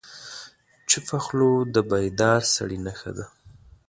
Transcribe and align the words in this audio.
چپه 0.89 1.17
خوله، 1.23 1.51
د 1.73 1.75
بیدار 1.91 2.41
سړي 2.55 2.77
نښه 2.85 3.11
ده. 3.17 3.25